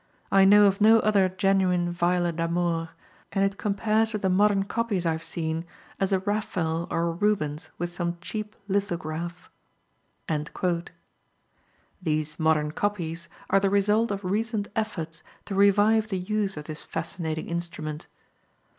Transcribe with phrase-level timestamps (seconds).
[0.31, 2.89] I know of no other genuine viola d'amore,
[3.33, 5.63] and it compares with the modern copies I have seen
[5.99, 9.51] as a Raphael or a Rubens with some cheap lithograph."
[12.01, 16.81] These modern copies are the result of recent efforts to revive the use of this
[16.81, 18.07] fascinating instrument.